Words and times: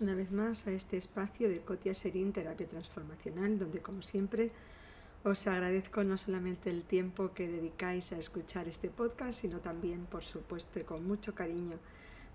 una 0.00 0.14
vez 0.14 0.30
más 0.30 0.66
a 0.66 0.72
este 0.72 0.96
espacio 0.96 1.48
de 1.48 1.60
Cotia 1.60 1.92
Serín 1.94 2.32
Terapia 2.32 2.66
Transformacional, 2.66 3.58
donde 3.58 3.80
como 3.80 4.00
siempre 4.00 4.50
os 5.24 5.46
agradezco 5.46 6.02
no 6.04 6.16
solamente 6.16 6.70
el 6.70 6.84
tiempo 6.84 7.32
que 7.34 7.46
dedicáis 7.46 8.12
a 8.12 8.18
escuchar 8.18 8.66
este 8.66 8.88
podcast, 8.88 9.42
sino 9.42 9.58
también, 9.58 10.06
por 10.06 10.24
supuesto, 10.24 10.84
con 10.86 11.06
mucho 11.06 11.34
cariño, 11.34 11.76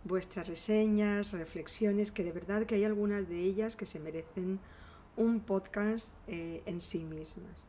vuestras 0.03 0.47
reseñas, 0.47 1.31
reflexiones, 1.31 2.11
que 2.11 2.23
de 2.23 2.31
verdad 2.31 2.63
que 2.65 2.75
hay 2.75 2.83
algunas 2.85 3.27
de 3.27 3.41
ellas 3.41 3.75
que 3.75 3.87
se 3.87 3.99
merecen 3.99 4.59
un 5.17 5.39
podcast 5.39 6.13
eh, 6.27 6.61
en 6.67 6.79
sí 6.81 6.99
mismas. 6.99 7.65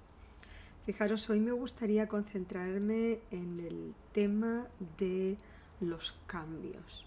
Fijaros, 0.85 1.31
hoy 1.31 1.41
me 1.41 1.53
gustaría 1.53 2.07
concentrarme 2.07 3.21
en 3.31 3.61
el 3.61 3.95
tema 4.13 4.67
de 4.99 5.39
los 5.81 6.15
cambios. 6.27 7.07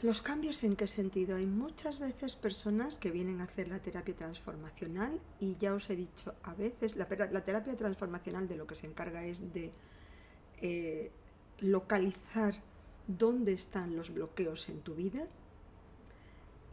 ¿Los 0.00 0.22
cambios 0.22 0.62
en 0.62 0.76
qué 0.76 0.86
sentido? 0.86 1.36
Hay 1.36 1.46
muchas 1.46 1.98
veces 1.98 2.36
personas 2.36 2.98
que 2.98 3.10
vienen 3.10 3.40
a 3.40 3.44
hacer 3.44 3.66
la 3.66 3.80
terapia 3.80 4.14
transformacional 4.14 5.20
y 5.40 5.56
ya 5.56 5.74
os 5.74 5.90
he 5.90 5.96
dicho, 5.96 6.34
a 6.44 6.54
veces 6.54 6.94
la, 6.94 7.08
terapia 7.08 7.76
transformacional 7.76 8.46
de 8.46 8.56
lo 8.56 8.68
que 8.68 8.76
se 8.76 8.86
encarga 8.86 9.24
es 9.24 9.52
de 9.52 9.72
eh, 10.60 11.10
localizar 11.58 12.62
dónde 13.08 13.52
están 13.52 13.96
los 13.96 14.14
bloqueos 14.14 14.68
en 14.68 14.82
tu 14.82 14.94
vida 14.94 15.26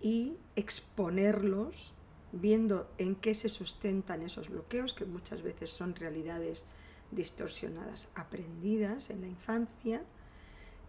y 0.04 0.38
exponerlos 0.56 1.96
viendo 2.32 2.92
en 3.00 3.16
qué 3.16 3.34
se 3.34 3.50
sustentan 3.50 4.22
esos 4.22 4.50
bloqueos, 4.50 4.94
que 4.94 5.06
muchas 5.06 5.42
veces 5.42 5.72
son 5.72 5.96
realidades 5.96 6.66
distorsionadas, 7.10 8.08
aprendidas 8.14 9.10
en 9.10 9.22
la 9.22 9.28
infancia, 9.28 10.04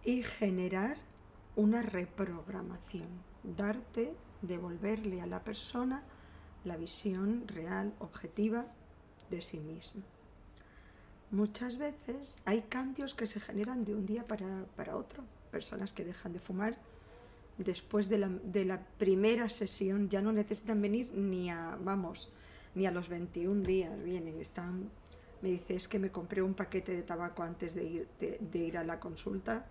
y 0.07 0.23
generar 0.23 0.99
una 1.57 1.83
reprogramación, 1.83 3.09
darte, 3.43 4.15
devolverle 4.43 5.23
a 5.23 5.27
la 5.27 5.43
persona 5.43 6.05
la 6.65 6.77
visión 6.77 7.49
real, 7.49 7.95
objetiva 7.99 8.67
de 9.31 9.41
sí 9.41 9.59
misma. 9.59 10.03
Muchas 11.31 11.79
veces 11.79 12.39
hay 12.45 12.63
cambios 12.63 13.15
que 13.15 13.27
se 13.27 13.41
generan 13.41 13.85
de 13.85 13.95
un 13.95 14.07
día 14.07 14.25
para, 14.25 14.97
otro. 14.97 15.25
Personas 15.51 15.93
que 15.93 16.05
dejan 16.05 16.33
de 16.33 16.41
fumar 16.41 16.77
después 17.59 18.09
de 18.09 18.19
la, 18.19 18.29
de 18.29 18.65
la, 18.65 18.87
primera 18.99 19.49
sesión 19.49 20.11
ya 20.11 20.21
no 20.21 20.33
necesitan 20.33 20.81
venir 20.83 21.11
ni 21.15 21.51
a, 21.51 21.79
vamos, 21.83 22.31
ni 22.75 22.87
a 22.87 22.91
los 22.91 23.09
21 23.09 23.63
días 23.63 24.03
vienen, 24.05 24.39
están, 24.39 24.91
me 25.41 25.49
dice, 25.49 25.75
es 25.75 25.89
que 25.89 25.99
me 25.99 26.11
compré 26.11 26.43
un 26.43 26.53
paquete 26.53 26.93
de 26.93 27.03
tabaco 27.03 27.43
antes 27.43 27.75
de 27.75 27.85
ir, 27.85 28.09
de 28.19 28.59
ir 28.59 28.77
a 28.77 28.85
la 28.85 29.01
consulta 29.01 29.67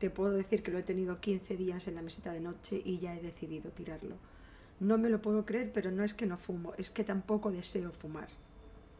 te 0.00 0.08
puedo 0.08 0.32
decir 0.32 0.62
que 0.62 0.70
lo 0.70 0.78
he 0.78 0.82
tenido 0.82 1.20
15 1.20 1.58
días 1.58 1.86
en 1.86 1.94
la 1.94 2.00
mesita 2.00 2.32
de 2.32 2.40
noche 2.40 2.80
y 2.82 2.98
ya 2.98 3.14
he 3.14 3.20
decidido 3.20 3.70
tirarlo. 3.70 4.16
No 4.80 4.96
me 4.96 5.10
lo 5.10 5.20
puedo 5.20 5.44
creer, 5.44 5.72
pero 5.74 5.90
no 5.90 6.02
es 6.04 6.14
que 6.14 6.24
no 6.24 6.38
fumo, 6.38 6.72
es 6.78 6.90
que 6.90 7.04
tampoco 7.04 7.52
deseo 7.52 7.92
fumar. 7.92 8.30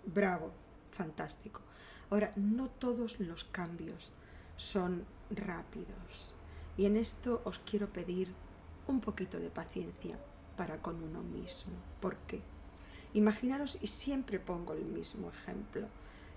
Bravo, 0.05 0.53
fantástico. 0.93 1.62
Ahora, 2.11 2.33
no 2.37 2.69
todos 2.69 3.19
los 3.19 3.45
cambios 3.45 4.12
son 4.59 5.06
rápidos. 5.31 6.34
Y 6.77 6.84
en 6.84 6.98
esto 6.98 7.41
os 7.47 7.61
quiero 7.61 7.91
pedir 7.91 8.34
un 8.87 9.01
poquito 9.01 9.41
de 9.41 9.48
paciencia 9.48 10.19
para 10.55 10.83
con 10.83 11.03
uno 11.03 11.23
mismo. 11.23 11.73
¿Por 12.03 12.17
qué? 12.27 12.43
Imaginaros, 13.15 13.78
y 13.81 13.87
siempre 13.87 14.39
pongo 14.39 14.75
el 14.75 14.84
mismo 14.84 15.31
ejemplo, 15.31 15.89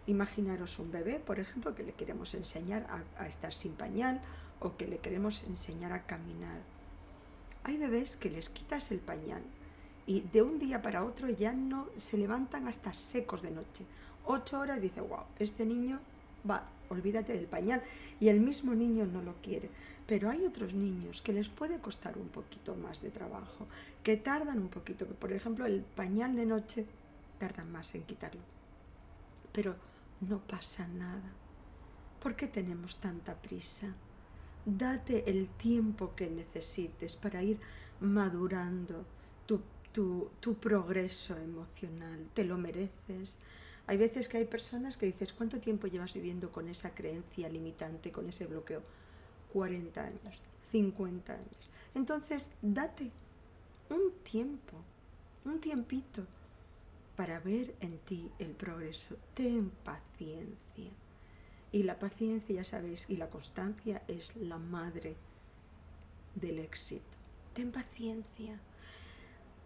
imaginaros 0.08 0.80
un 0.80 0.92
bebé, 0.92 1.20
por 1.20 1.40
ejemplo, 1.40 1.76
que 1.76 1.84
le 1.84 1.94
queremos 1.94 2.34
enseñar 2.34 2.88
a, 3.18 3.28
estar 3.28 3.54
sin 3.54 3.74
pañal 3.74 4.22
o 4.60 4.76
que 4.76 4.88
le 4.88 4.98
queremos 4.98 5.44
enseñar 5.44 5.94
a 5.94 6.06
caminar. 6.06 6.62
Hay 7.64 7.78
bebés 7.78 8.16
que 8.16 8.30
les 8.30 8.50
quitas 8.50 8.92
el 8.92 9.00
pañal 9.00 9.42
y 10.06 10.22
de 10.22 10.42
un 10.42 10.60
día 10.60 10.82
para 10.82 11.06
otro 11.06 11.30
ya 11.30 11.54
no 11.54 11.88
se 11.98 12.18
levantan 12.18 12.68
hasta 12.68 12.94
secos 12.94 13.42
de 13.42 13.52
noche. 13.52 13.86
Ocho 14.26 14.60
horas 14.60 14.82
dice, 14.82 15.02
wow, 15.02 15.24
este 15.40 15.66
niño 15.66 16.00
va, 16.50 16.70
olvídate 16.90 17.34
del 17.34 17.46
pañal. 17.46 17.82
Y 18.20 18.28
el 18.28 18.42
mismo 18.42 18.76
niño 18.76 19.06
no 19.06 19.22
lo 19.22 19.36
quiere. 19.42 19.70
Pero 20.08 20.30
hay 20.30 20.46
otros 20.46 20.74
niños 20.74 21.22
que 21.22 21.32
les 21.32 21.48
puede 21.48 21.80
costar 21.80 22.18
un 22.18 22.28
poquito 22.28 22.76
más 22.76 23.02
de 23.02 23.10
trabajo, 23.10 23.68
que 24.04 24.18
tardan 24.18 24.60
un 24.60 24.68
poquito. 24.68 25.06
Por 25.06 25.32
ejemplo, 25.32 25.66
el 25.66 25.82
pañal 25.82 26.36
de 26.36 26.46
noche 26.46 26.86
tardan 27.40 27.72
más 27.72 27.96
en 27.96 28.04
quitarlo. 28.04 28.42
Pero 29.54 29.76
no 30.28 30.40
pasa 30.40 30.88
nada. 30.88 31.32
¿Por 32.22 32.36
qué 32.36 32.48
tenemos 32.48 32.98
tanta 32.98 33.36
prisa? 33.42 33.94
Date 34.66 35.30
el 35.30 35.50
tiempo 35.50 36.16
que 36.16 36.30
necesites 36.30 37.16
para 37.16 37.44
ir 37.44 37.60
madurando 38.00 39.06
tu, 39.46 39.62
tu, 40.40 40.56
progreso 40.56 41.38
emocional. 41.38 42.28
Te 42.34 42.44
lo 42.46 42.58
mereces. 42.58 43.38
Hay 43.86 43.98
veces 43.98 44.28
que 44.28 44.38
hay 44.38 44.46
personas 44.46 44.98
que 44.98 45.06
dices, 45.06 45.34
¿cuánto 45.34 45.60
tiempo 45.60 45.88
llevas 45.88 46.14
viviendo 46.14 46.52
con 46.52 46.68
esa 46.70 46.96
creencia 46.96 47.50
limitante, 47.50 48.12
con 48.12 48.28
ese 48.28 48.48
bloqueo? 48.48 48.82
40 49.52 50.02
años, 50.02 50.42
50 50.72 51.34
años. 51.34 51.70
Entonces, 51.94 52.50
date 52.62 53.12
un 53.90 54.14
tiempo, 54.24 54.78
un 55.46 55.60
tiempito 55.60 56.26
para 57.16 57.40
ver 57.40 57.76
en 57.80 57.98
ti 58.00 58.32
el 58.40 58.52
progreso. 58.52 59.16
Ten 59.34 59.70
paciencia. 59.70 60.92
Y 61.72 61.84
la 61.84 61.98
paciencia, 61.98 62.56
ya 62.56 62.64
sabéis, 62.64 63.10
y 63.10 63.18
la 63.18 63.30
constancia 63.30 64.04
es 64.08 64.36
la 64.36 64.58
madre 64.58 65.16
del 66.36 66.60
éxito. 66.60 67.18
Ten 67.54 67.72
paciencia. 67.72 68.60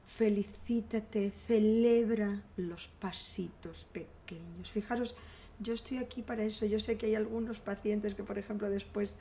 Felicítate, 0.05 1.31
celebra 1.31 2.41
los 2.55 2.87
pasitos 2.87 3.85
pequeños. 3.85 4.71
Fijaros, 4.71 5.15
yo 5.59 5.73
estoy 5.73 5.97
aquí 5.97 6.21
para 6.21 6.43
eso. 6.43 6.65
Yo 6.65 6.79
sé 6.79 6.97
que 6.97 7.07
hay 7.07 7.15
algunos 7.15 7.59
pacientes 7.59 8.15
que, 8.15 8.23
por 8.23 8.37
ejemplo, 8.37 8.69
después 8.69 9.15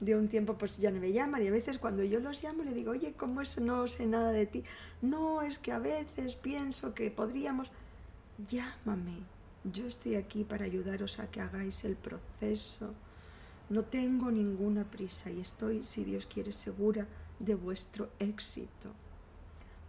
de 0.00 0.16
un 0.16 0.26
tiempo 0.26 0.58
pues 0.58 0.78
ya 0.78 0.90
no 0.90 0.98
me 0.98 1.12
llaman 1.12 1.44
y 1.44 1.46
a 1.46 1.52
veces 1.52 1.78
cuando 1.78 2.02
yo 2.02 2.18
los 2.18 2.42
llamo 2.42 2.64
le 2.64 2.74
digo, 2.74 2.90
oye, 2.90 3.12
¿cómo 3.12 3.40
eso 3.40 3.60
no 3.60 3.86
sé 3.86 4.06
nada 4.06 4.32
de 4.32 4.46
ti? 4.46 4.64
No, 5.00 5.42
es 5.42 5.60
que 5.60 5.70
a 5.70 5.78
veces 5.78 6.34
pienso 6.34 6.92
que 6.94 7.10
podríamos... 7.10 7.70
Llámame, 8.48 9.18
yo 9.62 9.86
estoy 9.86 10.16
aquí 10.16 10.42
para 10.42 10.64
ayudaros 10.64 11.20
a 11.20 11.30
que 11.30 11.40
hagáis 11.40 11.84
el 11.84 11.94
proceso. 11.94 12.94
No 13.68 13.84
tengo 13.84 14.32
ninguna 14.32 14.90
prisa 14.90 15.30
y 15.30 15.40
estoy, 15.40 15.84
si 15.84 16.02
Dios 16.02 16.26
quiere, 16.26 16.50
segura 16.50 17.06
de 17.38 17.54
vuestro 17.54 18.10
éxito. 18.18 18.90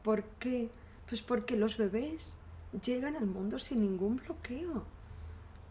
¿Por 0.03 0.23
qué? 0.37 0.69
Pues 1.07 1.23
porque 1.23 1.55
los 1.55 1.77
bebés 1.77 2.37
llegan 2.85 3.15
al 3.15 3.25
mundo 3.25 3.57
sin 3.57 3.81
ningún 3.81 4.17
bloqueo. 4.17 4.85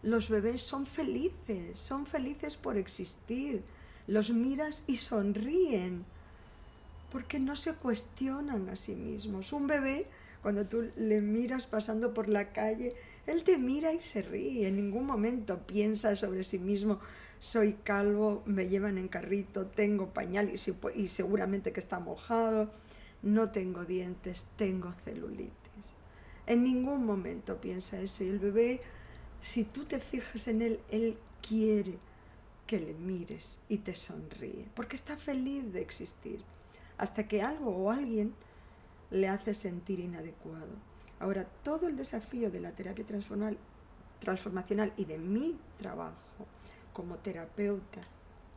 Los 0.03 0.29
bebés 0.29 0.61
son 0.61 0.85
felices, 0.85 1.79
son 1.79 2.05
felices 2.05 2.57
por 2.57 2.77
existir. 2.77 3.63
Los 4.05 4.31
miras 4.31 4.83
y 4.85 4.97
sonríen 4.97 6.05
porque 7.11 7.39
no 7.39 7.55
se 7.55 7.73
cuestionan 7.73 8.69
a 8.69 8.75
sí 8.75 8.95
mismos. 8.95 9.53
Un 9.53 9.67
bebé, 9.67 10.07
cuando 10.41 10.65
tú 10.65 10.89
le 10.97 11.21
miras 11.21 11.67
pasando 11.67 12.13
por 12.13 12.27
la 12.27 12.51
calle, 12.51 12.95
él 13.27 13.43
te 13.43 13.57
mira 13.57 13.93
y 13.93 14.01
se 14.01 14.21
ríe, 14.23 14.67
en 14.67 14.75
ningún 14.75 15.05
momento 15.05 15.59
piensa 15.65 16.15
sobre 16.15 16.43
sí 16.43 16.59
mismo, 16.59 16.99
soy 17.39 17.73
calvo, 17.73 18.41
me 18.45 18.67
llevan 18.67 18.97
en 18.97 19.07
carrito, 19.07 19.67
tengo 19.67 20.13
pañal 20.13 20.51
y, 20.51 21.07
seguramente 21.07 21.71
que 21.71 21.79
está 21.79 21.99
mojado, 21.99 22.71
no 23.21 23.51
tengo 23.51 23.85
dientes, 23.85 24.47
tengo 24.57 24.93
celulitis. 25.05 25.53
En 26.47 26.63
ningún 26.63 27.05
momento 27.05 27.61
piensa 27.61 28.01
eso 28.01 28.23
y 28.23 28.29
el 28.29 28.39
bebé, 28.39 28.81
si 29.43 29.65
tú 29.65 29.83
te 29.83 29.99
fijas 29.99 30.47
en 30.47 30.61
él, 30.61 30.79
él 30.89 31.17
quiere 31.45 31.99
que 32.65 32.79
le 32.79 32.93
mires 32.93 33.59
y 33.67 33.79
te 33.79 33.93
sonríe, 33.93 34.69
porque 34.73 34.95
está 34.95 35.17
feliz 35.17 35.73
de 35.73 35.81
existir, 35.81 36.41
hasta 36.97 37.27
que 37.27 37.41
algo 37.41 37.75
o 37.75 37.91
alguien 37.91 38.33
le 39.11 39.27
hace 39.27 39.53
sentir 39.53 39.99
inadecuado. 39.99 40.71
Ahora, 41.19 41.43
todo 41.61 41.89
el 41.89 41.97
desafío 41.97 42.49
de 42.51 42.61
la 42.61 42.71
terapia 42.71 43.05
transformacional 44.21 44.93
y 44.95 45.03
de 45.03 45.17
mi 45.17 45.59
trabajo 45.77 46.47
como 46.93 47.17
terapeuta 47.17 48.01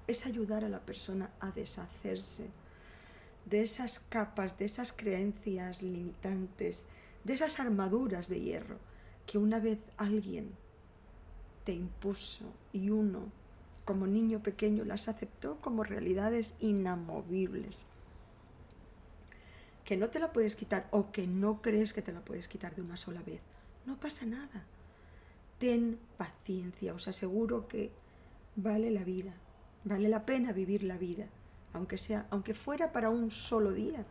es 0.06 0.24
ayudar 0.24 0.64
a 0.64 0.68
la 0.68 0.86
persona 0.86 1.32
a 1.40 1.50
deshacerse 1.50 2.48
de 3.44 3.62
esas 3.62 3.98
capas, 3.98 4.56
de 4.56 4.66
esas 4.66 4.92
creencias 4.92 5.82
limitantes, 5.82 6.86
de 7.24 7.34
esas 7.34 7.58
armaduras 7.58 8.28
de 8.28 8.40
hierro 8.40 8.78
que 9.26 9.38
una 9.38 9.58
vez 9.58 9.80
alguien 9.96 10.54
te 11.66 11.74
impuso 11.74 12.44
y 12.72 12.90
uno 12.90 13.24
como 13.84 14.06
niño 14.06 14.40
pequeño 14.40 14.84
las 14.84 15.08
aceptó 15.08 15.60
como 15.60 15.82
realidades 15.82 16.54
inamovibles 16.60 17.86
que 19.84 19.96
no 19.96 20.08
te 20.10 20.20
la 20.20 20.32
puedes 20.32 20.54
quitar 20.54 20.86
o 20.92 21.10
que 21.10 21.26
no 21.26 21.62
crees 21.62 21.92
que 21.92 22.02
te 22.02 22.12
la 22.12 22.24
puedes 22.24 22.46
quitar 22.46 22.74
de 22.76 22.82
una 22.82 22.96
sola 22.96 23.22
vez. 23.22 23.40
No 23.84 23.98
pasa 23.98 24.26
nada. 24.26 24.64
Ten 25.58 25.98
paciencia, 26.16 26.94
os 26.94 27.08
aseguro 27.08 27.66
que 27.66 27.90
vale 28.54 28.90
la 28.90 29.04
vida, 29.04 29.34
vale 29.84 30.08
la 30.08 30.24
pena 30.24 30.52
vivir 30.52 30.82
la 30.82 30.98
vida, 30.98 31.26
aunque 31.72 31.98
sea, 31.98 32.26
aunque 32.30 32.54
fuera 32.54 32.92
para 32.92 33.10
un 33.10 33.30
solo 33.30 33.72
día, 33.72 34.04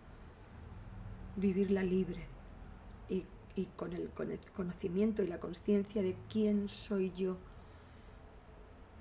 vivirla 1.36 1.84
libre 1.84 2.25
y, 3.10 3.25
y 3.56 3.66
con, 3.78 3.94
el, 3.94 4.10
con 4.10 4.31
el 4.31 4.40
conocimiento 4.56 5.24
y 5.24 5.28
la 5.28 5.40
conciencia 5.40 6.02
de 6.02 6.16
quién 6.30 6.69
soy 6.69 7.12
yo, 7.16 7.38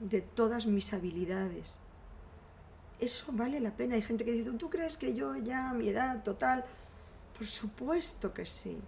de 0.01 0.21
todas 0.21 0.67
mis 0.67 0.93
habilidades. 0.93 1.79
Eso 3.01 3.27
vale 3.33 3.61
la 3.61 3.77
pena. 3.77 3.97
Hay 3.97 4.03
gente 4.03 4.25
que 4.25 4.33
dice, 4.33 4.51
¿tú 4.53 4.71
crees 4.71 4.97
que 4.97 5.15
yo 5.15 5.37
ya 5.37 5.71
a 5.71 5.75
mi 5.75 5.89
edad 5.89 6.23
total? 6.23 6.65
Por 7.37 7.47
supuesto 7.47 8.33
que 8.33 8.47
sí. 8.47 8.79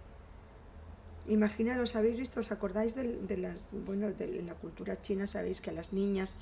Imaginaros, 1.27 1.95
¿habéis 1.95 2.17
visto, 2.17 2.39
os 2.39 2.51
acordáis 2.53 2.95
de, 2.95 3.37
las, 3.37 3.69
bueno, 3.85 4.11
de 4.11 4.41
la 4.43 4.53
cultura 4.53 5.01
china, 5.01 5.27
sabéis 5.27 5.59
que 5.59 5.71
a 5.71 5.73
las 5.73 5.91
niñas 5.91 6.37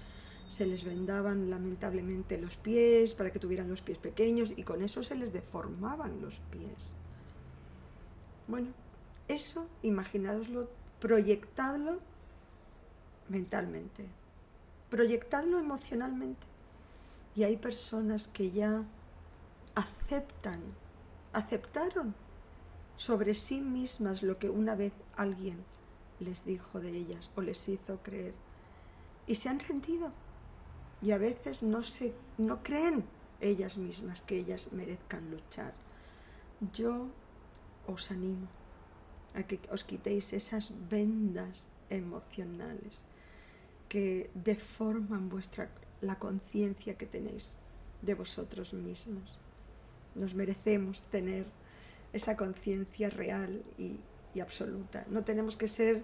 se 0.48 0.68
les 0.68 0.84
vendaban 0.84 1.50
lamentablemente 1.50 2.38
los 2.38 2.56
pies 2.56 3.16
para 3.16 3.32
que 3.32 3.40
tuvieran 3.40 3.68
los 3.68 3.82
pies 3.82 3.98
pequeños 3.98 4.54
y 4.56 4.62
con 4.62 4.84
eso 4.84 5.02
se 5.02 5.16
les 5.16 5.34
deformaban 5.34 6.22
los 6.22 6.40
pies. 6.52 6.94
Bueno, 8.48 8.68
eso, 9.28 9.68
imaginadoslo, 9.82 10.70
proyectadlo 11.00 12.00
mentalmente, 13.30 14.08
proyectadlo 14.90 15.60
emocionalmente. 15.60 16.46
Y 17.36 17.44
hay 17.44 17.58
personas 17.58 18.28
que 18.28 18.52
ya 18.52 18.84
aceptan, 19.74 20.62
aceptaron 21.34 22.16
sobre 22.96 23.34
sí 23.34 23.60
mismas 23.62 24.24
lo 24.24 24.40
que 24.40 24.50
una 24.50 24.76
vez 24.76 24.94
alguien 25.18 25.58
les 26.20 26.46
dijo 26.46 26.80
de 26.80 26.92
ellas 26.92 27.30
o 27.36 27.42
les 27.42 27.68
hizo 27.68 28.00
creer. 28.04 28.34
Y 29.28 29.36
se 29.36 29.50
han 29.50 29.60
rendido. 29.60 30.12
Y 31.02 31.12
a 31.12 31.18
veces 31.18 31.62
no, 31.62 31.84
se, 31.84 32.14
no 32.38 32.64
creen 32.64 33.04
ellas 33.42 33.78
mismas 33.78 34.22
que 34.22 34.40
ellas 34.40 34.72
merezcan 34.72 35.30
luchar. 35.30 35.74
Yo 36.72 37.08
os 37.86 38.12
animo 38.12 38.48
a 39.36 39.44
que 39.44 39.60
os 39.72 39.84
quitéis 39.84 40.34
esas 40.34 40.72
vendas 40.90 41.70
emocionales 41.90 43.06
que 43.90 44.30
deforman 44.34 45.30
vuestra 45.30 45.70
la 46.02 46.18
conciencia 46.18 46.98
que 46.98 47.06
tenéis 47.06 47.60
de 48.02 48.14
vosotros 48.14 48.74
mismos. 48.74 49.38
Nos 50.16 50.34
merecemos 50.34 51.04
tener 51.04 51.46
esa 52.14 52.38
conciencia 52.38 53.10
real 53.10 53.64
y, 53.78 54.00
absoluta. 54.42 55.06
No 55.10 55.24
tenemos 55.24 55.56
que 55.56 55.70
ser 55.70 56.04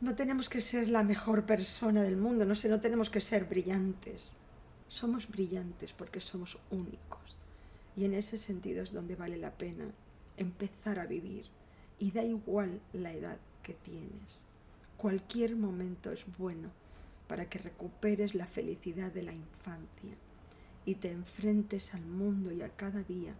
no 0.00 0.14
tenemos 0.14 0.48
que 0.48 0.60
ser 0.62 0.88
la 0.88 1.02
mejor 1.02 1.44
persona 1.44 2.02
del 2.02 2.16
mundo, 2.16 2.44
no 2.44 2.54
sé, 2.54 2.68
no 2.68 2.80
tenemos 2.80 3.10
que 3.10 3.20
ser 3.20 3.44
brillantes. 3.44 4.34
Somos 4.88 5.28
brillantes 5.28 5.92
porque 5.92 6.20
somos 6.20 6.58
únicos. 6.70 7.36
Y 7.96 8.04
en 8.04 8.14
ese 8.14 8.38
sentido 8.38 8.82
es 8.82 8.92
donde 8.92 9.14
vale 9.14 9.36
la 9.36 9.52
pena 9.52 9.84
empezar 10.36 10.98
a 10.98 11.06
vivir. 11.06 11.46
Y 11.98 12.10
da 12.10 12.22
igual 12.22 12.80
la 12.92 13.12
edad 13.12 13.38
que 13.62 13.74
tienes. 13.74 14.46
Cualquier 14.96 15.56
momento 15.56 16.10
es 16.10 16.24
bueno 16.38 16.70
para 17.28 17.48
que 17.48 17.58
recuperes 17.58 18.34
la 18.34 18.46
felicidad 18.46 19.12
de 19.12 19.22
la 19.22 19.32
infancia 19.32 20.14
y 20.84 20.96
te 20.96 21.10
enfrentes 21.10 21.94
al 21.94 22.04
mundo 22.04 22.52
y 22.52 22.62
a 22.62 22.68
cada 22.68 23.02
día 23.02 23.34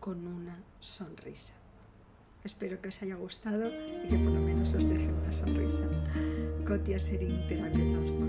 con 0.00 0.26
una 0.26 0.58
sonrisa. 0.80 1.54
Espero 2.44 2.80
que 2.80 2.88
os 2.88 3.02
haya 3.02 3.16
gustado 3.16 3.68
y 3.68 4.08
que 4.08 4.16
por 4.18 4.32
lo 4.32 4.40
menos 4.40 4.74
os 4.74 4.88
deje 4.88 5.12
una 5.12 5.32
sonrisa. 5.32 5.88
Cotia 6.66 6.98
Serín, 6.98 7.46
Terapia. 7.48 8.25